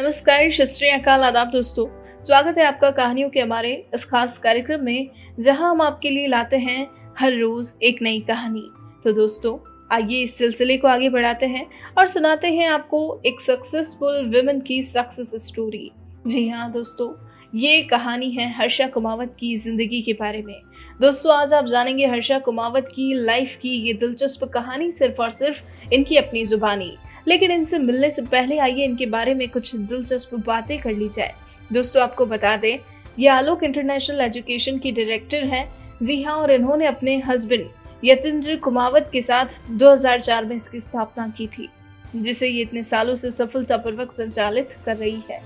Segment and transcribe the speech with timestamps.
[0.00, 1.84] नमस्कार शस्त्री अकाल आदाब दोस्तों।
[2.20, 5.08] स्वागत है आपका कहानियों के हमारे इस खास कार्यक्रम में,
[5.40, 6.86] जहाँ हम आपके लिए लाते हैं
[7.18, 8.62] हर रोज एक नई कहानी।
[9.04, 9.56] तो दोस्तों,
[9.92, 11.66] आइए इस सिलसिले को आगे बढ़ाते हैं
[11.98, 15.90] और सुनाते हैं आपको एक सक्सेसफुल वुमेन की सक्सेस स्टोरी
[16.26, 17.12] जी हाँ दोस्तों,
[17.54, 20.60] ये कहानी है हर्षा कुमावत की ज़िंदगी के बारे में।
[21.00, 25.92] दोस्तों, आज आप जानेंगे हर्षा कुमावत की लाइफ की ये दिलचस्प कहानी सिर्फ़ और सिर्फ़
[25.94, 26.96] इनकी अपनी जुबानी।
[27.30, 31.34] लेकिन इनसे मिलने से पहले आइए इनके बारे में कुछ दिलचस्प बातें कर ली जाए।
[31.72, 32.78] दोस्तों, आपको बता दें
[33.18, 35.68] ये आलोक इंटरनेशनल एजुकेशन की डायरेक्टर हैं।
[36.02, 37.68] जी हाँ और इन्होंने अपने हस्बैंड
[38.04, 41.68] यतेंद्र कुमावत के साथ 2004 में इसकी स्थापना की थी,
[42.16, 45.40] जिसे ये इतने सालों से सफलतापूर्वक संचालित कर रही है।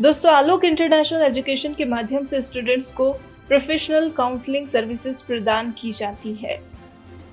[0.00, 3.12] दोस्तों, आलोक इंटरनेशनल एजुकेशन के माध्यम से स्टूडेंट्स को
[3.48, 6.58] प्रोफेशनल काउंसलिंग सर्विसेज़ प्रदान की जाती है।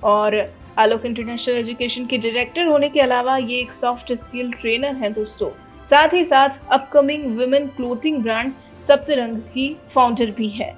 [0.04, 0.34] और
[0.78, 5.48] आलोक इंटरनेशनल एजुकेशन के डायरेक्टर होने के अलावा ये एक सॉफ्ट स्किल ट्रेनर हैं दोस्तों।
[5.86, 8.52] साथ ही साथ upcoming women clothing brand
[8.84, 10.74] Saptarang की फाउंडर भी है।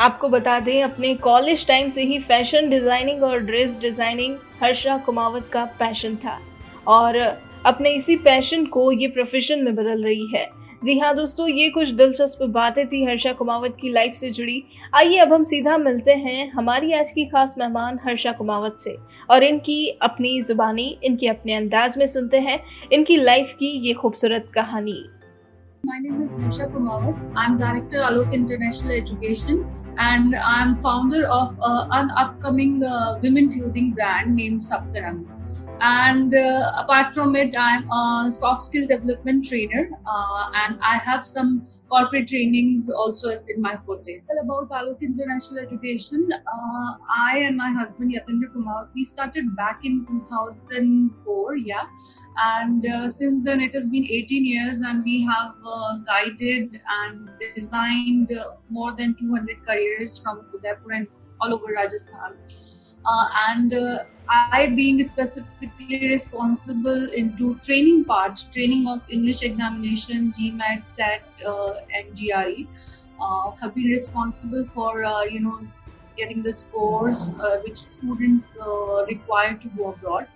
[0.00, 5.48] आपको बता दें, अपने कॉलेज टाइम से ही फ़ैशन डिज़ाइनिंग और ड्रेस डिज़ाइनिंग हर्षा कुमावत
[5.52, 6.38] का पैशन था।
[6.88, 7.16] और
[7.66, 10.46] अपने इसी पैशन को ये प्रोफेशन में बदल रही है।
[10.84, 14.56] जी हाँ दोस्तों ये कुछ दिलचस्प बातें थी हर्षा कुमावत की लाइफ से जुड़ी
[14.94, 18.96] आइए अब हम सीधा मिलते हैं हमारी आज की खास मेहमान हर्षा कुमावत से
[19.30, 22.58] और इनकी अपनी जुबानी इनके अपने अंदाज में सुनते हैं
[22.92, 24.98] इनकी लाइफ की ये खूबसूरत कहानी
[25.84, 27.24] My name is Harsha Kumawat.
[27.36, 29.64] I'm Director Alok International Education
[30.00, 35.24] and I'm founder of uh, an upcoming uh, women clothing brand named Saptarang.
[35.80, 41.24] And uh, apart from it i'm a soft skill development trainer uh, and i have
[41.24, 44.20] some corporate trainings also in my forte.
[44.28, 46.28] Well, about alok international education.
[46.32, 51.84] Uh, i and my husband yatendra kumawat we started back in 2004 yeah.
[52.36, 57.30] And uh, since then it has been 18 years and we have uh, guided and
[57.54, 58.32] designed
[58.68, 61.06] more than 200 careers from udaipur and
[61.40, 62.32] all over rajasthan.
[62.32, 62.73] uh,
[63.06, 71.22] and uh, I being specifically responsible into training part, training of English examination, GMAT, SAT,
[71.46, 72.66] uh, and GRE,
[73.20, 75.60] uh, have been responsible for uh, you know
[76.16, 80.28] getting the scores uh, which students uh, require to go abroad.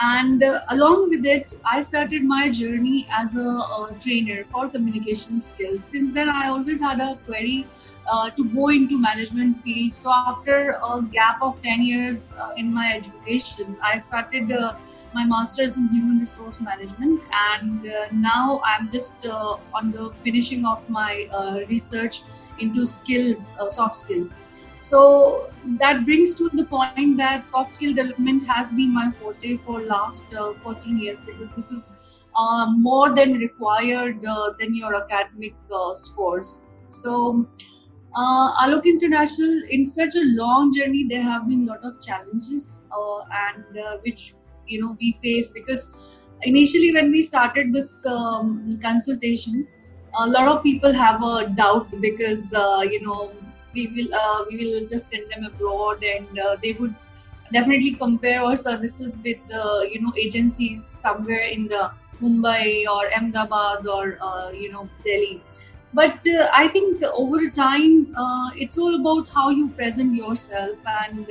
[0.00, 5.40] And uh, along with it, I started my journey as a, a, trainer for communication
[5.40, 5.82] skills.
[5.82, 7.66] Since then, I always had a query
[8.10, 9.94] uh, to go into management field.
[9.94, 14.76] So after a gap of 10 years uh, in my education, I started uh,
[15.14, 17.22] my master's in human resource management.
[17.32, 21.28] And uh, now i'm just uh, on the finishing of my
[21.68, 22.22] research
[22.58, 24.36] into skills soft skills.
[24.80, 29.80] So that brings to the point that soft skill development has been my forte for
[29.80, 31.88] last uh, 14 years because this is
[32.36, 36.62] uh, more than required uh, than your academic uh, scores.
[36.88, 37.46] So
[38.14, 42.86] uh, alok international in such a long journey there have been a lot of challenges
[42.92, 44.32] uh, and which
[44.66, 45.84] you know we face because
[46.42, 49.66] initially when we started this um, consultation
[50.20, 52.52] a lot of people have a doubt because
[52.94, 53.32] you know
[53.74, 56.94] we will uh, we will just send them abroad and uh, they would
[57.52, 61.90] definitely compare our services with uh, you know agencies somewhere in the
[62.20, 65.42] Mumbai or Ahmedabad or uh, you know Delhi.
[65.94, 71.26] But uh, I think over time, uh, it's all about how you present yourself, and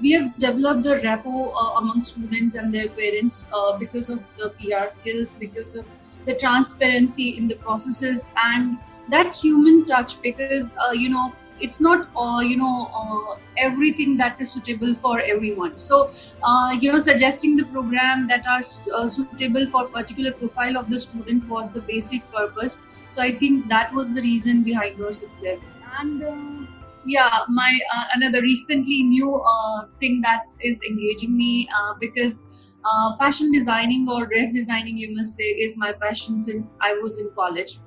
[0.00, 3.48] we have developed a rapport among students and their parents
[3.78, 5.86] because of the PR skills, because of
[6.26, 8.76] the transparency in the processes, and
[9.08, 10.20] that human touch.
[10.20, 15.78] Because you know, it's not uh, you know uh, everything that is suitable for everyone
[15.78, 16.10] so
[16.42, 18.62] uh, you know suggesting the program that are
[18.94, 23.68] uh, suitable for particular profile of the student was the basic purpose so i think
[23.68, 26.66] that was the reason behind our success and uh,
[27.04, 29.42] yeah my uh, another recently new
[30.00, 31.68] thing that is engaging me
[32.00, 32.44] because
[33.18, 37.28] fashion designing or dress designing you must say is my passion since i was in
[37.34, 37.78] college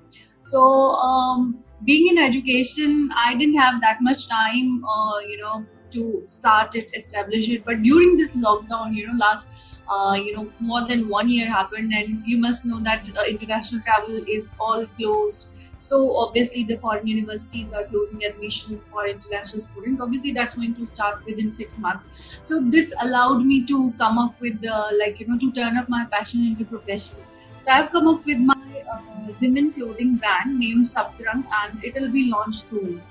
[0.42, 0.62] so
[0.94, 6.76] um, being in education, I didn't have that much time, uh, you know, to start
[6.76, 7.64] it, establish it.
[7.66, 9.50] But during this lockdown, you know, last,
[9.90, 13.82] uh, you know, more than one year happened, and you must know that uh, international
[13.82, 15.50] travel is all closed.
[15.78, 20.02] So obviously, the foreign universities are closing admission for international students.
[20.02, 22.08] Obviously, that's going to start within six months.
[22.44, 25.88] So this allowed me to come up with the like you know to turn up
[25.90, 27.20] my passion into profession.
[27.62, 29.02] So I've come up with my uh,
[29.42, 33.02] women clothing brand named Saptarang and it will be launched soon.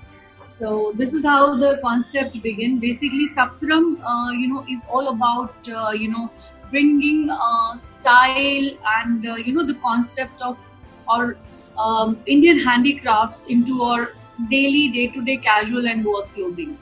[0.45, 2.79] So this is how the concept began.
[2.79, 6.31] Basically, Saptarang, uh, you know, is all about uh, you know
[6.71, 10.59] bringing uh, style and uh, you know the concept of
[11.07, 11.37] our
[11.77, 14.13] um, Indian handicrafts into our
[14.49, 16.77] daily, day-to-day casual and work clothing.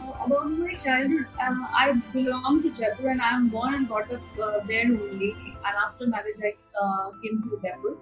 [0.00, 4.12] Uh, about my childhood, um, I belong to Jaipur and I am born and brought
[4.12, 5.34] up uh, there only.
[5.64, 7.96] And after marriage, I uh, came to Udaipur.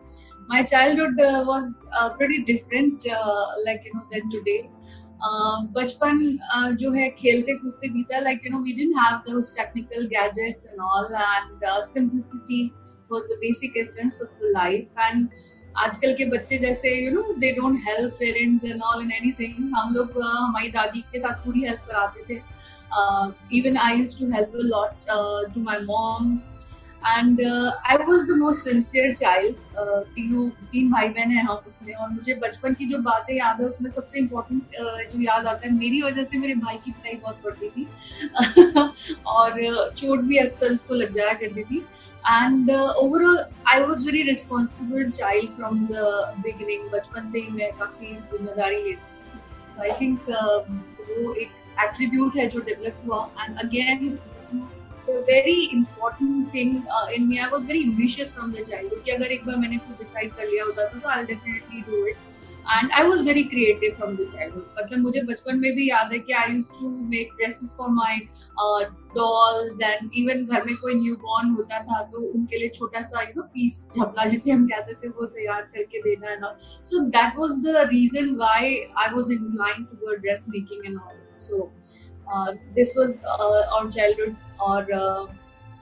[0.46, 1.84] My childhood uh, was
[2.16, 3.04] pretty different,
[3.66, 4.70] like you know, than today.
[5.20, 10.66] बचपन जो है खेलते कूदते बीता like you know we didn't have those technical gadgets
[10.66, 12.64] and all and simplicity
[13.12, 15.28] was the basic essence of the life and
[15.84, 19.94] आजकल के बच्चे जैसे you know they don't help parents and all in anything हम
[19.94, 22.40] लोग हमारी दादी के साथ पूरी हेल्प कराते थे.
[23.58, 26.38] Even I used to help a lot to my mom
[27.06, 29.56] and I was the most sincere child
[30.14, 33.66] तीनों तीन भाई बहन है हम उसमें और मुझे बचपन की जो बातें याद है
[33.68, 37.14] उसमें सबसे इम्पोर्टेंट uh, जो याद आता है मेरी वजह से मेरे भाई की पिटाई
[37.22, 37.86] बहुत पड़ती थी।
[39.26, 41.78] और uh, चोट भी अक्सर उसको लग जाया करती थी।
[42.26, 48.14] And overall I was very responsible child from the beginning बचपन से ही मैं काफ़ी
[48.32, 50.58] ज़िम्मेदारी लेती थी। आई थिंक uh,
[51.10, 51.50] वो एक
[51.80, 54.18] एट्रीब्यूट है जो डेवलप हुआ। And again
[55.08, 57.40] the very important thing uh, in me.
[57.40, 59.02] I was very ambitious from the childhood.
[59.04, 62.06] कि अगर एक बार मैंने कुछ decide कर लिया होता था तो I'll definitely do
[62.12, 62.24] it.
[62.76, 64.64] And I was very creative from the childhood.
[64.78, 68.16] मतलब मुझे बचपन में भी याद है कि I used to make dresses for my
[68.64, 68.80] uh,
[69.14, 73.36] dolls and even घर में कोई newborn होता था तो उनके लिए छोटा सा you
[73.38, 76.52] know piece झपला जिसे हम कहते थे वो तैयार करके देना है ना.
[76.90, 78.60] So that was the reason why
[79.06, 81.16] I was inclined toward dressmaking and all.
[81.46, 81.70] So
[82.74, 85.36] this was our childhood और uh,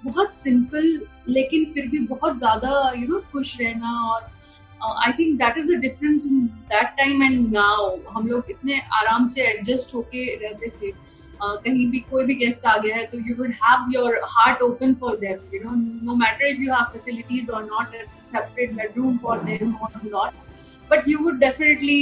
[0.05, 0.99] बहुत सिंपल
[1.29, 4.29] लेकिन फिर भी बहुत ज़्यादा यू नो खुश रहना और
[5.05, 9.27] I think that is the difference in that time and now हम लोग इतने आराम
[9.27, 13.19] से एडजस्ट होके रहते थे। Uh, कहीं भी कोई भी गेस्ट आ गया है तो
[13.19, 15.75] you would have your heart open for them you know
[16.07, 17.97] no matter if you have facilities or not
[18.33, 20.45] separate bedroom for them or not
[20.91, 22.01] but you would definitely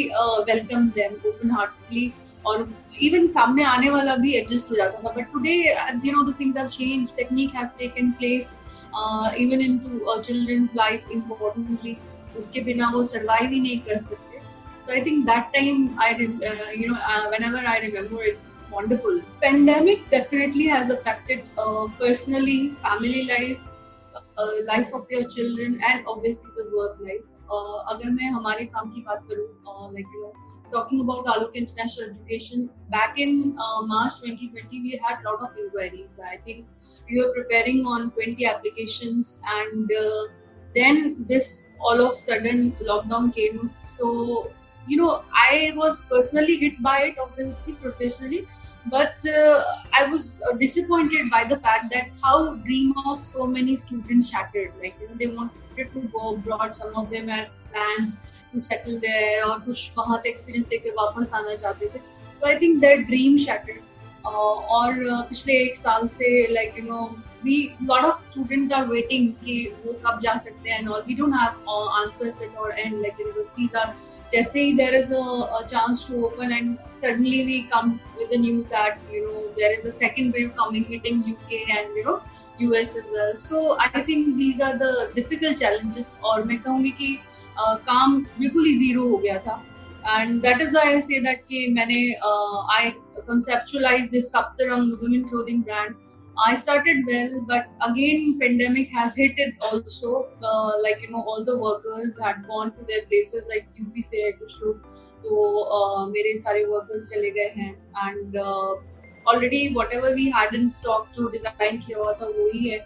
[0.49, 2.13] welcome them open heartedly
[2.47, 2.69] और
[3.03, 5.55] even सामने आने वाला भी adjust हो जाता था but today
[6.05, 8.57] you know the things have change technique has taken place
[9.45, 11.97] even into children's life importantly
[12.39, 14.35] उसके बिना वो सर्वाइव ही नहीं कर सकते
[14.87, 19.23] So I think that time I, uh, you know, uh, whenever I remember, it's wonderful.
[19.41, 23.63] Pandemic definitely has affected uh, personally, family life,
[24.37, 27.41] uh, of your children, and obviously the work life.
[27.51, 30.33] Uh, अगर मैं हमारे काम की बात करूँ, uh, like you know,
[30.71, 35.57] talking about Alok International Education, back in uh, March 2020, we had a lot of
[35.57, 36.19] inquiries.
[36.25, 36.67] I think
[37.09, 40.25] we were preparing on 20 applications, and uh,
[40.75, 43.71] then this all of sudden lockdown came.
[43.87, 44.51] So,
[44.87, 48.47] you know, I was personally hit by it, obviously, professionally,
[48.87, 49.63] but uh,
[49.93, 54.73] I was uh, disappointed by the fact that how dream of so many students shattered.
[54.83, 58.21] Like, you know, they wanted to go abroad, some of them had plans
[58.55, 61.99] to settle there और कुछ वहाँ से experience लेकर वापस आना चाहते थे।
[62.41, 63.83] So I think that dream shattered
[64.27, 64.95] और
[65.29, 67.05] पिछले एक साल से like you know
[67.45, 71.35] we lot of student are waiting कि वो कब जा सकते हैं और we don't
[71.35, 73.95] have answers at all and like universities are
[74.33, 78.65] जैसे ही there is a chance to open and suddenly we come with the news
[78.69, 82.21] that you know there is a second wave coming hitting UK and you know
[82.61, 87.17] US as well so I think these are the difficult challenges और मैं कहूँगी कि
[87.59, 89.63] काम बिल्कुल ही zero हो गया था।
[90.11, 92.01] And that is I से दैट कि मैंने
[92.77, 95.95] I conceptualise this Saptarang women clothing brand
[96.37, 100.19] I started well but again pandemic has hitted also
[100.83, 104.63] like you know all the workers had gone to their places like UP से कुछ
[104.63, 104.93] लोग
[105.25, 107.73] तो मेरे सारे workers चले गए हैं।
[108.09, 108.37] And
[109.27, 112.79] already what we had in stock जो डिज़ाइन किया हुआ था, वो ही है।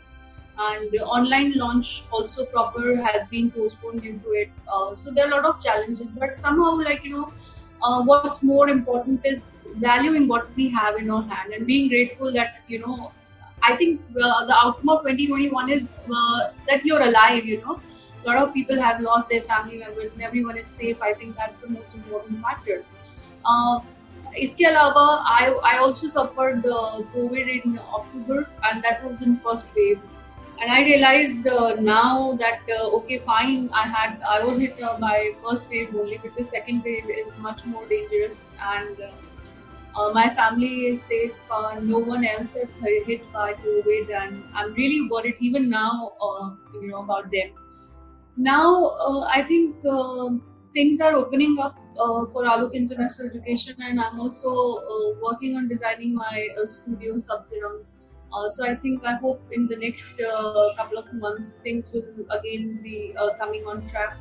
[0.59, 5.25] and the online launch also proper has been postponed due to it uh, so there
[5.25, 7.33] are a lot of challenges but somehow like you know
[7.81, 12.31] uh, what's more important is valuing what we have in our hand and being grateful
[12.31, 13.11] that you know
[13.63, 17.79] i think uh, the outcome of 2021 is uh, that you're alive you know
[18.23, 21.35] a lot of people have lost their family members and everyone is safe i think
[21.35, 22.83] that's the most important factor
[23.45, 23.79] uh,
[24.41, 25.01] इसके अलावा
[25.31, 25.41] I
[25.71, 28.37] I also suffered uh, COVID in October
[28.69, 29.99] and that was in first wave
[30.60, 34.96] and i realized uh, now that uh, okay fine i had i was hit uh,
[35.04, 39.10] by first wave only because second wave is much more dangerous and uh,
[40.00, 42.78] uh, my family is safe uh, no one else is
[43.10, 46.12] hit by covid and i'm really worried even now
[46.74, 47.50] you know about them.
[48.36, 48.94] Now
[49.36, 49.76] i think
[50.72, 51.76] things are opening up
[52.32, 54.52] for Alok International Education, and I'm also
[55.22, 57.78] working on designing my studio Saptarang
[58.32, 62.04] Uh, so I think I hope in the next uh, couple of months things will
[62.30, 64.16] again be uh, coming on track.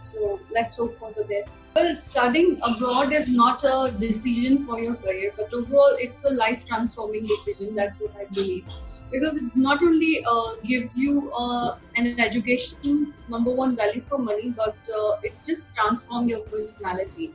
[0.00, 1.72] So let's hope for the best.
[1.74, 6.64] Well, studying abroad is not a decision for your career, but overall it's a life
[6.66, 7.74] transforming decision.
[7.74, 8.64] That's what I believe.
[9.10, 14.50] Because it not only uh, gives you uh, an education, number one value for money,
[14.50, 17.32] but uh, it just transforms your personality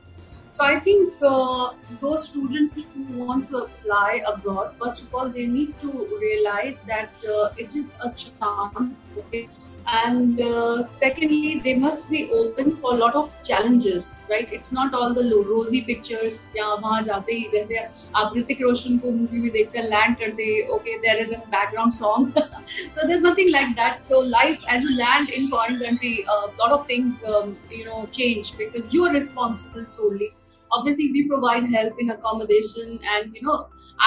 [0.53, 5.45] so I think uh, those students who want to apply abroad, first of all, they
[5.45, 8.99] need to realize that uh, it is a chance.
[9.17, 9.47] Okay?
[9.91, 14.47] And uh, secondly, they must be open for a lot of challenges, right?
[14.51, 16.51] It's not all the rosy pictures.
[16.55, 17.77] या वहाँ जाते ही जैसे
[18.15, 22.27] आप ऋतिक रोशन को movie में देखकर land करते okay there is a background song
[22.91, 26.71] so there's nothing like that so life as you land in foreign country a lot
[26.77, 30.31] of things um, you know change because you are responsible solely
[30.78, 33.56] obviously we provide help in accommodation and you know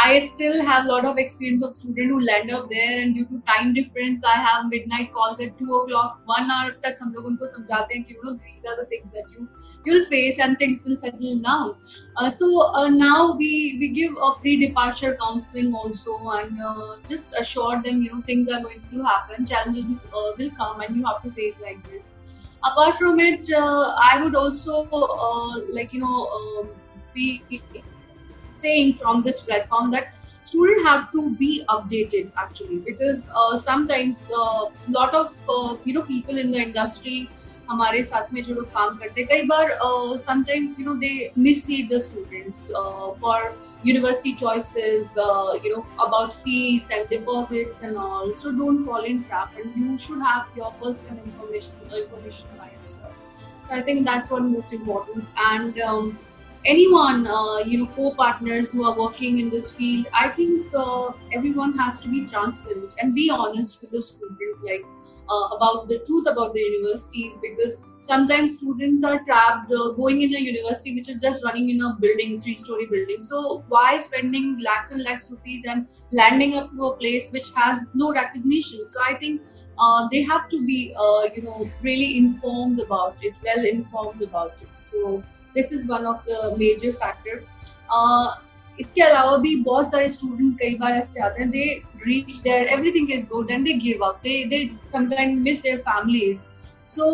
[0.03, 3.25] i still have a lot of experience of students who land up there and due
[3.29, 7.29] to time difference i have midnight calls at 2 o'clock one hour tak hum log
[7.31, 9.47] unko samjhate hain ki you know these are the things that you
[9.85, 11.71] you'll face and things will settle down
[12.17, 12.49] uh, so
[12.81, 13.51] uh, now we
[13.83, 18.61] we give a pre-departure counseling also and uh, just assure them you know things are
[18.67, 22.11] going to happen challenges uh, will come and you have to face like this
[22.63, 26.69] apart from it uh, i would also uh, like you know um,
[27.13, 27.43] be
[28.49, 34.43] saying from this platform that students have to be updated actually because uh, sometimes a
[34.97, 35.29] lot of
[35.83, 37.29] you know people in the industry
[37.69, 39.77] हमारे साथ में जो लोग काम करते हैं, कई बार
[40.19, 42.63] sometimes you know they mislead the students
[43.21, 43.49] for
[43.85, 45.13] university choices
[45.65, 49.97] you know about fees and deposits and all so don't follow in trap and you
[50.07, 54.73] should have your first hand information information by yourself so I think that's what most
[54.73, 55.83] important and
[56.67, 61.77] anyone, uh, you know, co-partners who are working in this field, I think uh, everyone
[61.77, 64.83] has to be transparent and be honest with the student, like
[65.29, 70.33] uh, about the truth about the universities because sometimes students are trapped uh, going in
[70.35, 73.21] a university which is just running in a building three story building.
[73.21, 77.79] So why spending lakhs and lakhs rupees and landing up to a place which has
[77.93, 78.87] no recognition?
[78.87, 79.41] So i think
[79.79, 84.53] uh, they have to be uh, you know really informed about it well informed about
[84.61, 84.77] it.
[84.77, 85.23] So
[85.56, 87.42] this is one of the major factor
[87.90, 88.30] uh,
[88.80, 91.64] इसके अलावा भी बहुत सारे student कई बार ऐसे आते हैं they
[92.06, 96.48] reach there everything is good and they give up they they sometime miss their families
[96.94, 97.10] so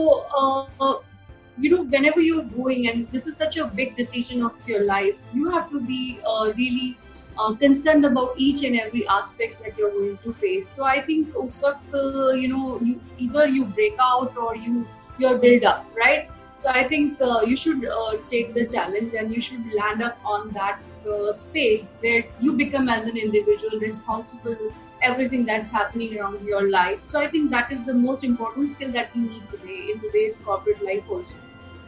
[1.61, 5.23] you know whenever you're going and this is such a big decision of your life
[5.38, 6.97] you have to be uh, really
[7.38, 11.40] uh, concerned about each and every aspects that you're going to face so i think
[11.42, 12.95] us waqt uh, you know you
[13.26, 14.85] either you break out or you
[15.23, 19.33] you're build up right So i think uh, you should uh, take the challenge and
[19.36, 20.81] you should land up on that
[21.13, 24.57] uh, space where you become as an individual responsible
[25.10, 27.01] everything that's happening around your life.
[27.01, 30.36] So i think that is the most important skill that we need today in today's
[30.45, 31.39] corporate life also.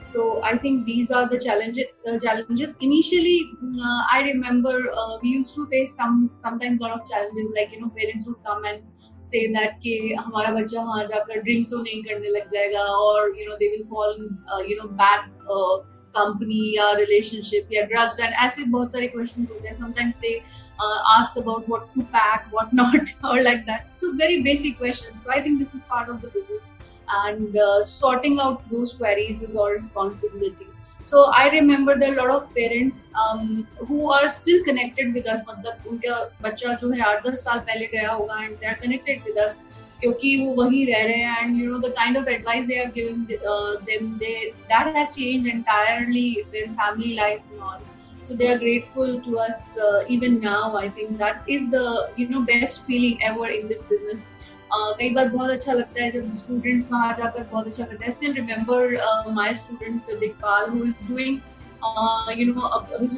[0.09, 2.75] So i think these are the challenges uh, challenges.
[2.87, 3.37] Initially
[3.85, 7.71] uh, i remember uh, we used to face some sometimes a lot of challenges like
[7.71, 8.83] you know parents would come and
[9.25, 13.49] say that कि हमारा बच्चा वहाँ जाकर drink तो नहीं करने लग जाएगा और you
[13.49, 14.17] know they will fall
[14.69, 15.29] you know bad
[16.15, 20.35] company या रिलेशनशिप या ड्रग्स एंड ऐसे बहुत सारे क्वेश्चन होते हैं। Sometimes they
[20.79, 25.31] ask about what to pack what not और like that so very basic question so
[25.31, 26.69] I think this is part of the business
[27.24, 30.66] and uh, sorting out those queries is our responsibility.
[31.02, 35.26] So I remember there are a lot of parents um, who are still connected with
[35.26, 35.44] us.
[35.48, 39.24] मतलब उनका बच्चा जो है आठ दस साल पहले गया होगा and they are connected
[39.28, 39.60] with us.
[40.00, 42.90] क्योंकि वो वहीं रह रहे हैं and you know the kind of advice they are
[42.92, 43.26] giving
[43.86, 44.34] them they
[44.70, 47.80] that has changed entirely their family life and all
[48.22, 52.26] so they are grateful to us uh, even now i think that is the you
[52.28, 54.53] know best feeling ever in this business uh,
[54.97, 58.33] कई बार बहुत अच्छा लगता है जब students वहाँ जाकर बहुत अच्छा करते हैं। Still
[58.33, 61.39] remember my student Dikpal who is doing
[62.39, 62.69] you know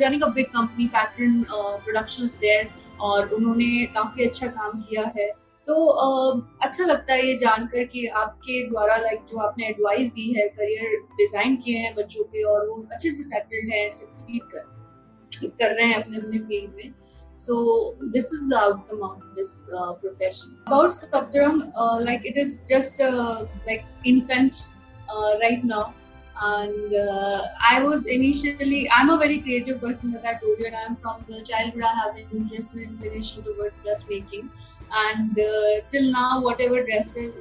[0.04, 2.70] running a big company pattern productions there
[3.02, 5.28] और उन्होंने काफ़ी अच्छा काम किया है।
[5.68, 10.32] तो uh, अच्छा लगता है ये जानकर कि आपके द्वारा लाइक जो आपने एडवाइस दी
[10.34, 15.50] है करियर डिज़ाइन किए हैं बच्चों के और वो अच्छे से सेटल्ड हैं सक्सीड कर
[15.60, 16.94] कर रहे हैं अपने अपने फ़ील्ड में।
[17.38, 20.58] So this is the outcome of this uh, profession.
[20.66, 24.66] About Saptarang, uh, like it is just uh, like infant
[25.10, 25.94] uh, right now.
[26.40, 30.76] And uh, i was initially i'm a very creative person as i told you and
[30.76, 34.52] i'm from the childhood i have an interest and inclination towards dressmaking.
[34.94, 37.40] And uh, till now whatever dresses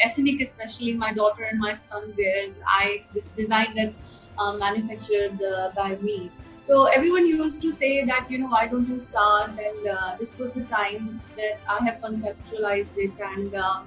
[0.00, 3.02] ethnic especially my daughter and my son wears i
[3.34, 3.94] designed and
[4.58, 5.40] manufactured
[5.74, 9.50] by me so everyone used to say that you know why don't you start?
[9.50, 13.12] And uh, this was the time that i have conceptualized it.
[13.30, 13.80] And uh,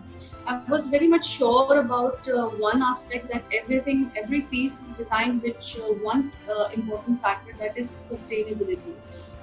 [0.47, 5.41] i was very much sure about uh, one aspect that everything every piece is designed
[5.41, 8.93] with uh, one uh, important factor that is sustainability.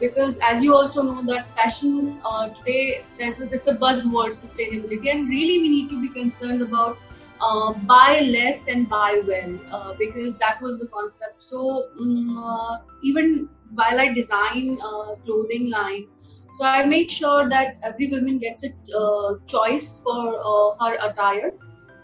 [0.00, 5.11] Because as you also know that fashion uh, today there's a, it's a buzzword sustainability.
[5.11, 6.99] And really we need to be concerned about
[7.40, 11.43] uh, buy less and buy well uh, because that was the concept.
[11.43, 16.07] So um, even while i design a clothing line
[16.52, 21.50] so i make sure that every woman gets a uh, choice for uh, her attire.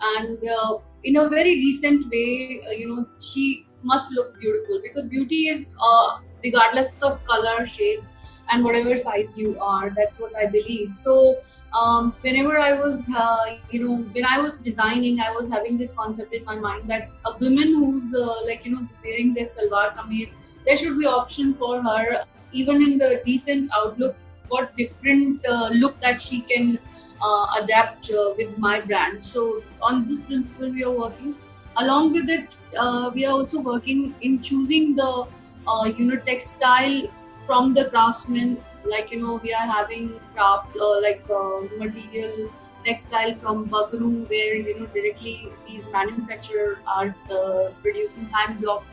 [0.04, 5.46] And uh, in a very decent way you know she must look beautiful because beauty
[5.48, 5.74] is
[6.44, 8.02] regardless of color shape
[8.50, 10.92] and whatever size you are that's what i believe.
[10.92, 11.36] So
[11.74, 15.92] um, whenever I was, uh, you know, when I was designing, I was having this
[15.92, 19.94] concept in my mind that a woman who's uh, like, you know, wearing that salwar
[19.96, 20.30] kameez,
[20.66, 24.16] there should be option for her, even in the decent outlook,
[24.48, 26.78] what different uh, look that she can
[27.22, 29.22] uh, adapt uh, with my brand.
[29.24, 31.34] So on this principle, we are working.
[31.76, 35.26] Along with it, uh, we are also working in choosing the,
[35.96, 37.08] you know, textile
[37.46, 42.50] from the craftsman like you know we are having crafts uh, like uh, material
[42.84, 48.84] textile from Bagru where you know directly these manufacturers are uh, producing hand block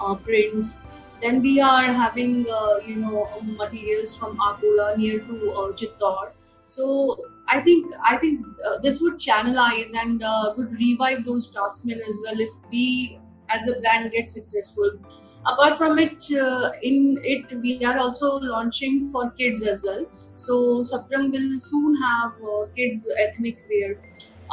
[0.00, 0.74] uh, prints.
[1.20, 6.30] Then we are having uh, you know materials from Akola near to uh, Chittor.
[6.66, 7.16] So
[7.48, 10.20] I think I think uh, this would channelize and
[10.56, 13.18] would revive those craftsmen as well if we
[13.48, 14.92] as a brand get successful
[15.46, 20.04] apart from it uh, in it we are also launching for kids as well.
[20.36, 23.96] So Saptarang will soon have uh, kids ethnic wear.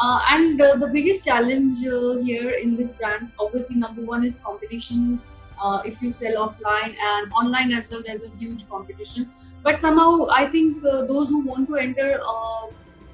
[0.01, 4.38] Uh, and uh, the biggest challenge uh, here in this brand obviously number one is
[4.39, 5.22] competition.
[5.62, 9.29] Uh, if you sell offline and online as well there's a huge competition.
[9.63, 12.19] But somehow i think those who want to enter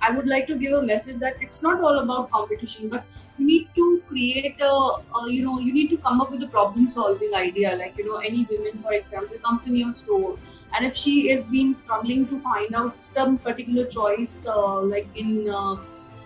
[0.07, 3.05] I would like to give a message that it's not all about competition, but
[3.38, 6.47] you need to create a, a, you know, you need to come up with a
[6.47, 7.75] problem solving idea.
[7.75, 10.38] Like, you know, any women, for example, comes in your store,
[10.75, 15.49] and if she is being struggling to find out some particular choice, uh, like in,
[15.49, 15.75] uh,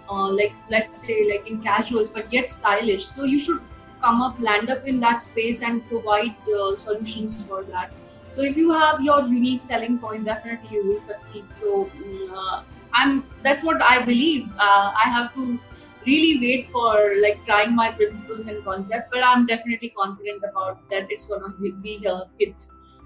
[0.10, 3.62] uh, like, let's say, like in casuals, but yet stylish, so you should
[4.02, 7.92] come up, land up in that space and provide uh, solutions for that.
[8.30, 11.52] So if you have your unique selling point, definitely you will succeed.
[11.52, 12.64] So, mm,
[13.02, 14.48] I'm that's what I believe.
[14.58, 15.60] Uh, I have to
[16.06, 21.08] really wait for like trying my principles and concept, but I'm definitely confident about that
[21.10, 22.66] it's gonna be a hit.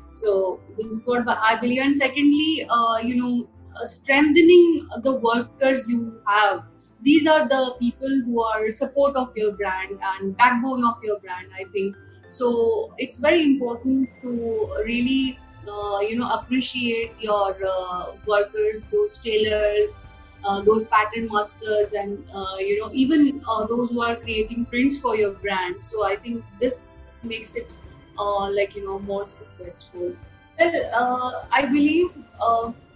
[0.10, 1.82] So this is what I believe.
[1.82, 6.64] And secondly, uh, you know, uh, strengthening the workers you have.
[7.02, 11.48] These are the people who are support of your brand and backbone of your brand.
[11.54, 11.96] I think
[12.30, 12.94] so.
[12.98, 19.90] It's very important to really uh, you know appreciate your uh, workers those tailors
[20.46, 25.00] uh, those pattern masters and uh, you know even uh, those who are creating prints
[25.00, 25.82] for your brand.
[25.82, 26.82] So i think this
[27.24, 27.74] makes it
[28.20, 30.16] uh, like you know more successful.
[30.60, 32.10] Well i believe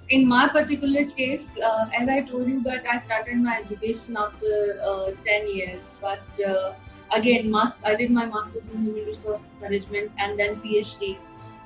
[0.10, 1.58] in my particular case
[1.99, 4.51] as i told you that i started my education after
[5.25, 6.39] 10 years but
[7.17, 11.17] again must i did my masters in human resource management and then phd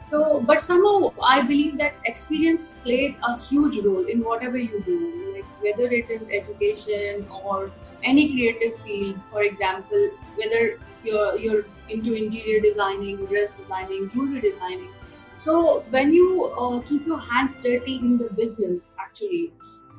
[0.01, 4.97] so but somehow i believe that experience plays a huge role in whatever you do
[5.35, 7.71] like whether it is education or
[8.03, 9.21] any creative field.
[9.23, 14.89] For example whether you're you're into interior designing dress designing jewelry designing.
[15.37, 19.53] So when you uh, keep your hands dirty in the business actually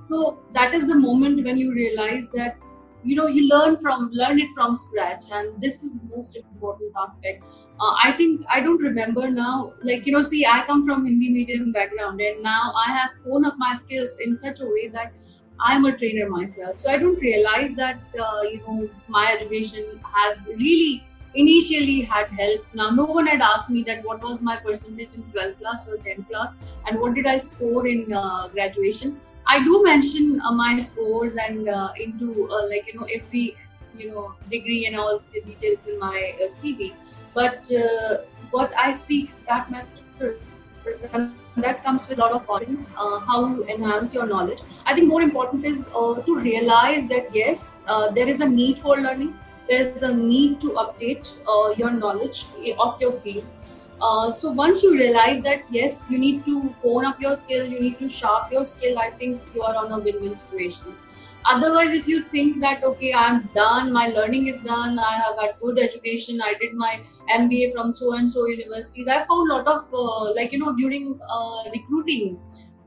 [0.08, 2.56] so that is the moment when you realize that
[3.02, 7.44] you know you learn from learn it from scratch and this is most important aspect.
[7.80, 11.30] Uh, i think i don't remember now like you know see i come from hindi
[11.30, 15.12] medium background and now i have honed up my skills in such a way that
[15.60, 16.78] i'm a trainer myself.
[16.78, 22.64] So i don't realize that uh, you know my education has really initially had help.
[22.74, 25.96] Now no one had asked me that what was my percentage in 12th class or
[25.98, 30.78] 10th class and what did i score in uh, graduation I do mention uh, my
[30.78, 33.56] scores and uh, into uh, like you know every
[33.94, 36.94] you know degree and all the details in my uh, CV.
[37.34, 38.18] But uh,
[38.50, 40.38] what I speak that matters
[41.56, 42.90] that comes with a lot of confidence.
[42.96, 44.60] Uh, how you enhance your knowledge.
[44.86, 49.38] I think more important is to realize that yes, there is a need for learning.
[49.68, 51.36] There is a need to update
[51.78, 52.46] your knowledge
[52.78, 53.44] of your field
[54.02, 57.80] uh, so once you realize that yes, you need to hone up your skill, you
[57.80, 58.98] need to sharp your skill.
[58.98, 60.98] I think you are on a win-win situation.
[61.50, 65.54] otherwise if you think that okay i'm done my learning is done i have had
[65.62, 66.90] good education i did my
[67.38, 70.74] mba from so and so universities i found a lot of uh, like you know
[70.82, 72.38] during uh, recruiting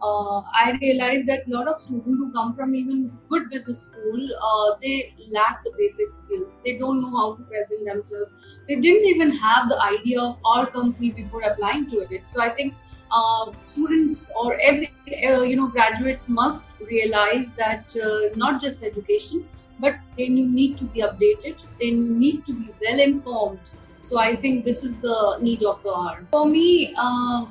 [0.01, 4.29] uh, I realized that a lot of students who come from even good business school,
[4.41, 6.57] uh, they lack the basic skills.
[6.65, 8.31] They don't know how to present themselves.
[8.67, 12.27] They didn't even have the idea of our company before applying to it.
[12.27, 12.73] So I think
[13.11, 14.91] uh, students or every
[15.27, 19.47] uh, you know graduates must realize that uh, not just education,
[19.79, 21.63] but they need to be updated.
[21.79, 23.59] They need to be well informed.
[24.01, 26.25] So I think this is the need of the hour.
[26.31, 27.45] For me uh,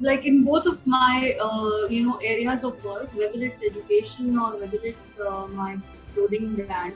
[0.00, 4.56] like in both of my uh, you know areas of work whether it's education or
[4.58, 5.76] whether it's uh, my
[6.14, 6.94] clothing brand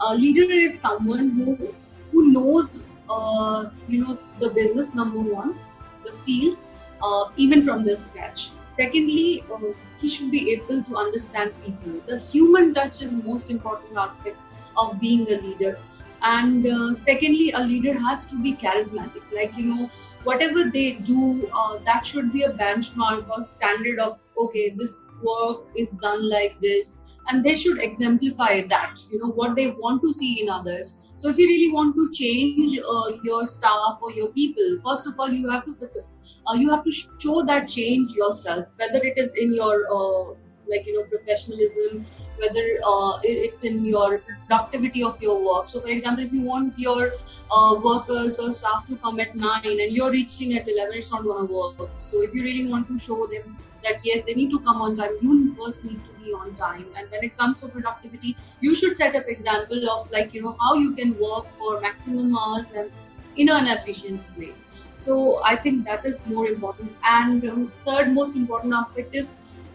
[0.00, 1.74] a leader is someone who
[2.10, 5.58] who knows uh, you know the business number one
[6.04, 6.58] the field
[7.02, 8.50] uh, even from the scratch.
[8.68, 12.00] Secondly uh, he should be able to understand people.
[12.06, 14.38] The human touch is most important aspect
[14.76, 15.78] of being a leader.
[16.22, 19.22] And uh, secondly a leader has to be charismatic.
[19.32, 19.90] Like you know
[20.24, 25.62] whatever they do, uh, that should be a benchmark or standard of okay, this work
[25.76, 28.96] is done like this, and they should exemplify that.
[29.10, 30.96] You know what they want to see in others.
[31.16, 35.14] So if you really want to change uh, your staff or your people, first of
[35.18, 35.74] all, you have to
[36.46, 40.34] uh, you have to show that change yourself, whether it is in your uh,
[40.68, 42.06] like you know professionalism
[42.38, 45.68] whether uh, it's in your productivity of your work.
[45.68, 47.12] So for example if you want your
[47.50, 51.22] uh, workers or staff to come at 9 and you're reaching at 11 it's not
[51.22, 51.90] going to work.
[51.98, 54.96] So if you really want to show them that yes they need to come on
[54.96, 56.86] time you first need to be on time.
[56.96, 60.56] And when it comes to productivity you should set up example of like you know
[60.60, 62.90] how you can work for maximum hours and
[63.36, 64.52] in an efficient way.
[64.94, 66.92] So i think that is more important.
[67.04, 69.32] And um, third most important aspect is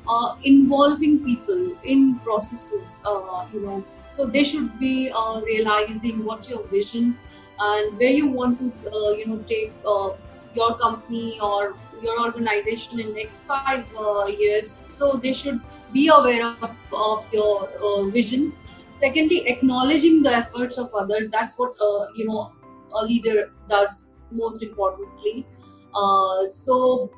[0.08, 3.84] uh, involving people in processes uh, you know.
[4.10, 7.18] So they should be uh, realizing what's your vision
[7.60, 10.10] and where you want to uh, you know take uh,
[10.54, 14.80] your company or your organization in next five uh, years.
[14.90, 18.54] So they should be aware of, of your vision.
[18.94, 21.30] Secondly acknowledging the efforts of others.
[21.30, 21.76] That's what
[22.16, 22.52] you know
[22.94, 25.46] a leader does most importantly.
[26.52, 27.12] So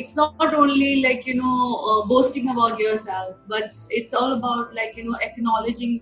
[0.00, 1.56] it's not only like you know
[1.90, 6.00] uh, boasting about yourself but it's all about like you know acknowledging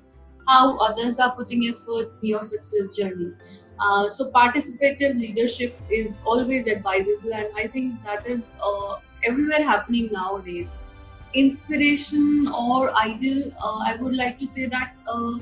[0.48, 3.32] how others are putting effort in your success journey.
[3.78, 10.08] Uh, so participative leadership is always advisable and i think that is uh, everywhere happening
[10.12, 10.94] nowadays.
[11.34, 15.32] Inspiration or ideal uh, i would like to say that uh,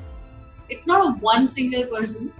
[0.68, 2.32] it's not a one single person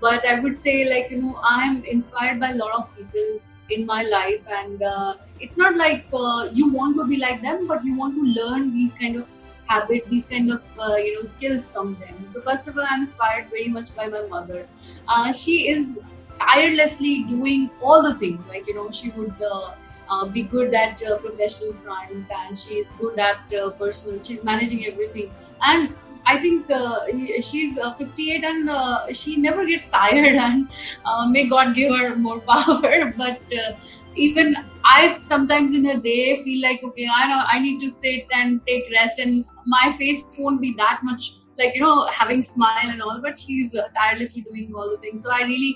[0.00, 3.86] but i would say like you know i'm inspired by a lot of people in
[3.86, 7.84] my life and uh, it's not like uh, you want to be like them but
[7.84, 9.26] you want to learn these kind of
[9.66, 12.28] habits these kind of uh, you know skills from them.
[12.28, 14.66] So first of all i'm inspired very much by my mother.
[15.08, 16.00] Uh, she is
[16.38, 18.44] tirelessly doing all the things.
[18.46, 19.74] Like you know she would uh,
[20.10, 23.38] uh, be good at professional front and she is good at
[23.78, 25.30] personal she's managing everything.
[25.62, 25.94] And
[26.26, 27.06] I think uh,
[27.40, 30.68] she's uh, 58 and uh, she never gets tired, and
[31.04, 33.12] uh, may God give her more power.
[33.16, 33.72] But uh,
[34.16, 38.26] even I sometimes in a day feel like okay, I know I need to sit
[38.32, 42.88] and take rest, and my face won't be that much like you know having smile
[42.94, 43.20] and all.
[43.20, 45.74] But she's uh, tirelessly doing all the things, so I really.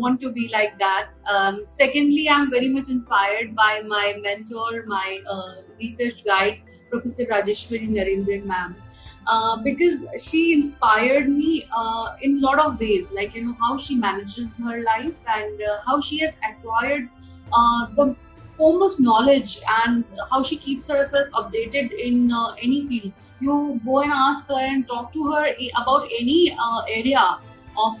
[0.00, 1.08] want to be like that.
[1.30, 5.18] Um, secondly, I'm very much inspired by my mentor, my
[5.82, 6.62] research guide,
[6.94, 8.74] Professor Rajeshwari Narendran ma'am.
[9.24, 13.78] Uh, because she inspired me uh, in a lot of ways like you know how
[13.78, 17.08] she manages her life and uh, how she has acquired
[17.52, 18.16] uh, the
[18.54, 23.12] foremost knowledge and how she keeps herself updated in uh, any field.
[23.40, 25.46] You go and ask her and talk to her
[25.80, 26.50] about any
[26.92, 27.38] area
[27.78, 27.94] of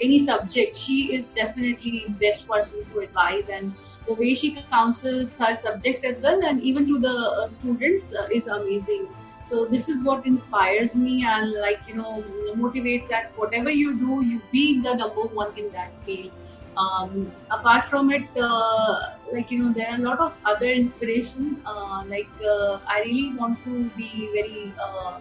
[0.00, 0.74] any subject.
[0.74, 3.74] She is definitely the best person to advise and
[4.06, 9.08] the way she counsels her subjects as well and even to the students is amazing
[9.46, 12.24] so this is what inspires me and like you know
[12.56, 16.32] motivates that whatever you do you be the number one in that field.
[16.76, 19.00] Um, apart from it uh,
[19.32, 23.34] like you know there are a lot of other inspiration uh, like uh, i really
[23.34, 25.18] want to be very uh,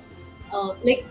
[0.51, 1.05] uh, like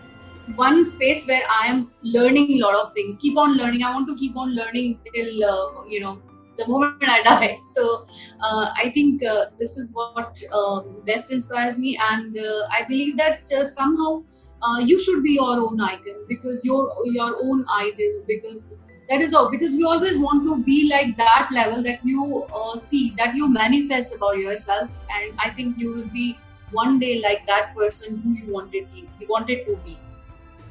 [0.53, 3.17] one space where i am learning a lot of things.
[3.17, 3.83] Keep on learning.
[3.83, 6.19] I want to keep on learning till uh, you know
[6.57, 7.57] the moment I die.
[7.73, 8.05] So
[8.41, 13.17] uh, I think uh, this is what um, best inspires me, and uh, I believe
[13.17, 14.23] that uh, somehow
[14.61, 18.73] uh, you should be your own icon because you're your own idol because
[19.09, 19.49] that is all.
[19.51, 23.51] Because we always want to be like that level that you uh, see that you
[23.51, 24.89] manifest about yourself.
[25.17, 26.37] And i think you will be
[26.71, 29.99] one day like that person who you wanted to, you wanted to be.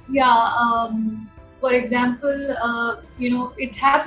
[0.08, 1.30] Yeah um,
[1.64, 2.56] for example
[3.20, 3.98] you know it है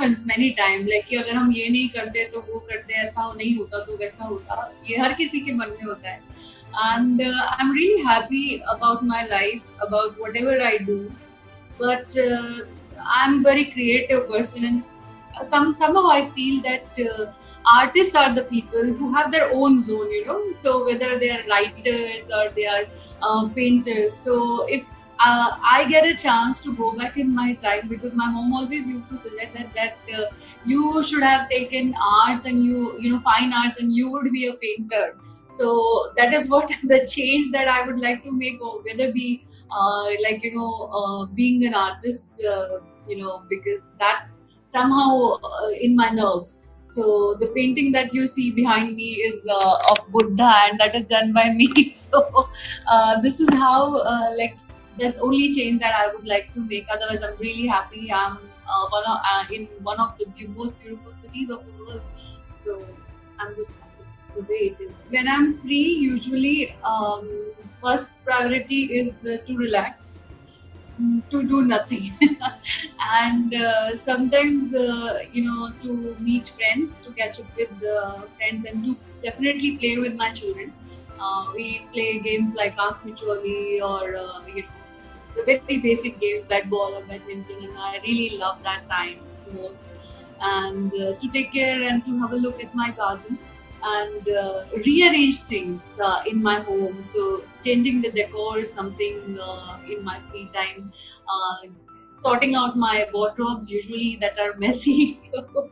[1.20, 4.98] अगर हम ये नहीं करते तो वो करते ऐसा नहीं होता तो वैसा होता। ये
[4.98, 9.82] हर किसी के मन में होता है। And I am really happy about my life
[9.82, 10.98] about whatever I do
[11.82, 14.82] but I am very creative person and
[16.12, 17.02] I feel that
[17.66, 20.38] artist are the people who have their own zone you know?
[20.60, 22.86] So whether they are writers or they are
[23.30, 24.38] um, painters so
[25.20, 28.88] uh, I get a chance to go back in my time because my mom always
[28.88, 30.26] used to suggest that that uh,
[30.66, 34.48] you should have taken arts and you you know fine arts and you would be
[34.48, 35.16] a painter.
[35.50, 39.46] So that is what the change that I would like to make, or whether be
[39.72, 45.70] uh, like you know uh, being an artist, uh, you know, because that's somehow uh,
[45.82, 46.62] in my nerves.
[46.84, 51.06] So the painting that you see behind me is uh, of Buddha, and that is
[51.06, 51.68] done by me.
[51.92, 52.50] So
[52.88, 54.58] uh, this is how uh, like
[54.98, 56.88] the only change that I would like to make.
[56.92, 58.12] Otherwise, I'm really happy.
[58.12, 62.02] I'm uh, one of, uh, in one of the most beautiful cities of the world.
[62.52, 62.86] So
[63.40, 64.04] I'm just happy
[64.36, 64.94] the way it is.
[65.10, 67.52] When I'm free, usually um,
[67.84, 70.24] first priority is uh, to relax.
[71.00, 72.18] Mm, to do nothing
[73.00, 78.66] and uh, sometimes uh, you know to meet friends to catch up with uh, friends
[78.66, 80.74] and to definitely play with my children
[81.54, 84.02] we play games like Aankh or
[84.56, 84.77] you know
[85.38, 89.20] the very basic games, bat ball or badminton, and I really love that time
[89.54, 89.90] most.
[90.40, 93.40] And uh, to take care and to have a look at my garden
[93.84, 97.02] and uh, rearrange things uh, in my home.
[97.04, 100.92] So changing the decor is something uh, in my free time.
[101.28, 101.68] Uh,
[102.10, 105.16] sorting out my wardrobes usually that are messy.
[105.32, 105.70] So,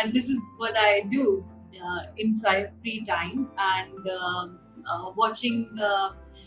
[0.00, 1.44] and this is what I do
[1.84, 2.34] uh, in
[2.82, 4.08] free time and
[5.16, 5.70] watching.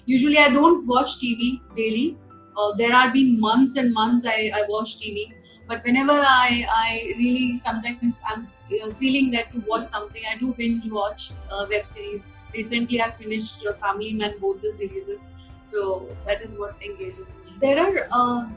[0.06, 2.17] usually, I don't watch TV daily
[2.60, 5.34] uh, there have been months and months I, I watch TV,
[5.67, 10.54] but whenever I, I really sometimes I'm uh, feeling that to watch something, I do
[10.54, 12.26] binge watch uh, web series.
[12.54, 15.26] Recently, I finished uh, Family Man, both the series.
[15.63, 17.54] So that is what engages me.
[17.62, 18.48] There are, uh,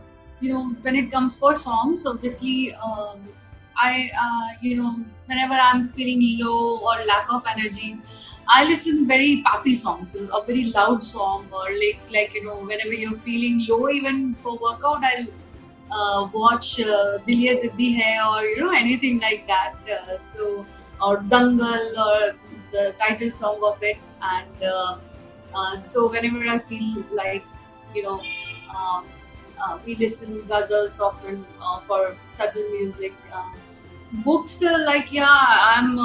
[0.40, 3.28] you know, when it comes for songs, obviously, um,
[3.76, 7.98] I, uh, you know, whenever I'm feeling low or lack of energy,
[8.48, 12.92] I listen very peppy songs, a very loud song, or like like you know whenever
[12.92, 15.28] you're feeling low, even for workout, I'll
[15.90, 19.74] uh, watch uh, Dil Ziddi Hai or you know anything like that.
[19.98, 20.66] Uh, so
[21.00, 22.34] or Dangal or
[22.72, 24.96] the title song of it, and uh,
[25.54, 27.44] uh, so whenever I feel like
[27.94, 28.20] you know.
[28.76, 29.04] Um,
[29.64, 33.12] uh, we listen ghazals often uh, for subtle music.
[33.32, 33.54] Um,
[34.24, 35.98] books like yeah, I'm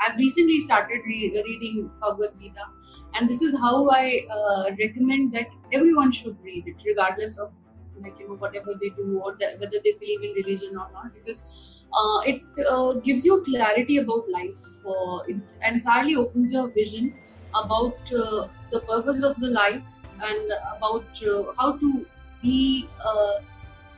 [0.00, 2.66] I've recently started re- reading Bhagavad Gita,
[3.14, 7.52] and this is how I uh, recommend that everyone should read it, regardless of
[8.02, 11.12] like you know whatever they do or the, whether they believe in religion or not,
[11.14, 14.62] because uh, it uh, gives you clarity about life.
[14.86, 17.14] Uh, it entirely opens your vision
[17.54, 22.06] about uh, the purpose of the life and about uh, how to
[22.42, 22.88] be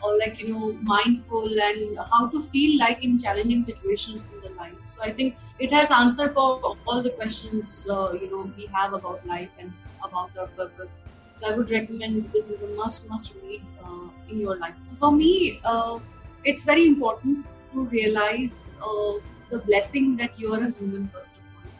[0.03, 4.51] or like you know mindful and how to feel like in challenging situations in the
[4.61, 4.75] life.
[4.85, 6.49] So i think it has answer for
[6.87, 10.99] all the questions uh, you know we have about life and about our purpose.
[11.35, 14.75] So i would recommend this is a must must read uh, in your life.
[14.99, 15.99] For me uh,
[16.45, 21.73] it's very important to realize of the blessing that you're a human first of all.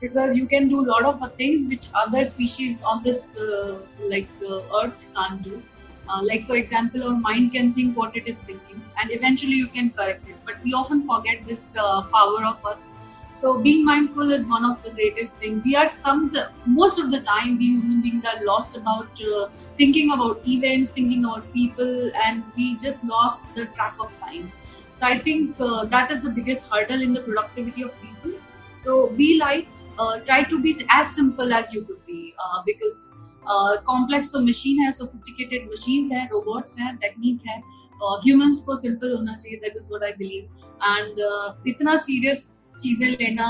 [0.00, 3.80] Because you can do a lot of things which other species on this uh,
[4.14, 5.62] like uh, earth can't do
[6.08, 9.68] uh, like for example our mind can think what it is thinking and eventually you
[9.68, 10.36] can correct it.
[10.44, 12.92] But we often forget this uh, power of us.
[13.32, 17.10] So being mindful is one of the greatest things we are some the, most of
[17.10, 22.10] the time we human beings are lost about uh, thinking about events thinking about people
[22.26, 24.52] and we just lost the track of time.
[24.92, 28.32] So i think uh, that is the biggest hurdle in the productivity of people.
[28.74, 29.82] So be light.
[29.98, 33.10] Uh, try to be as simple as you could be uh, because
[33.46, 37.60] complex तो machine है sophisticated machine है robots हैं technique है
[38.24, 40.42] humans को simple होना चाहिए that is what I believe
[40.84, 42.44] and इतना serious
[42.82, 43.48] चीज़ें लेना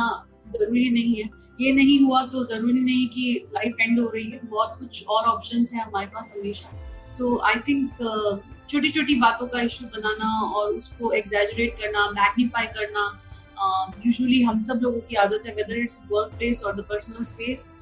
[0.52, 1.28] ज़रूरी नहीं है।
[1.60, 5.24] ये नहीं हुआ तो ज़रूरी नहीं कि लाइफ एंड हो रही है। बहुत कुछ और
[5.26, 8.02] ऑप्शन है हमारे पास हमेशा। सो आई थिंक
[8.70, 10.28] छोटी छोटी बातों का इशू बनाना
[10.58, 13.06] और उसको एग्जैजरेट करना मैग्नीफाई करना
[14.06, 17.24] यूजुअली um, हम सब लोगों की आदत है whether it's work place or the personal
[17.24, 17.72] space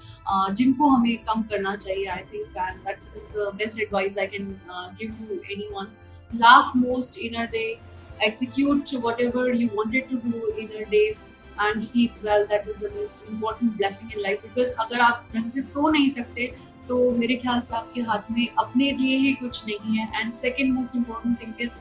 [0.53, 4.55] जिनको हमें कम करना चाहिए I think that is the best advice I can
[5.01, 5.97] give to anyone
[6.31, 7.81] laugh most in a day
[8.21, 11.07] execute whatever you wanted to do in a day
[11.53, 15.51] and sleep well that is the most important blessing in life because अगर आप ढंग
[15.51, 16.47] से सो नहीं सकते
[16.89, 20.21] तो मेरे ख्याल से आपके हाथ में अपने लिए ही कुछ नहीं है.
[20.21, 21.77] And second most important thing is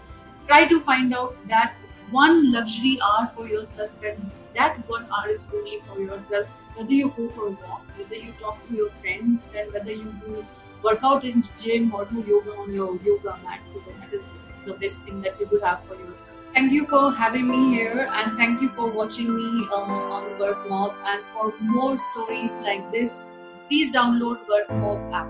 [0.47, 1.77] try to find out that
[2.11, 6.47] one luxury hour for yourself and that one hour is only for yourself.
[6.75, 10.13] Whether you go for a walk whether you talk to your friends and whether you
[10.25, 10.45] do
[10.83, 13.61] work out in gym or do yoga on your yoga mat.
[13.65, 16.29] So that is the best thing that you could have for yourself.
[16.53, 19.75] Thank you for having me here and thank you for watching me uh,
[20.17, 23.37] on WorkMob and for more stories like this
[23.69, 25.29] please download WorkMob app